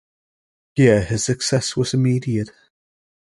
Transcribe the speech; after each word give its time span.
Here 0.73 1.03
his 1.05 1.23
success 1.23 1.77
was 1.77 1.93
immediate. 1.93 2.49